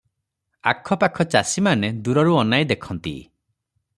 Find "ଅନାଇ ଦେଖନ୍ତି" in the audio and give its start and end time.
2.39-3.17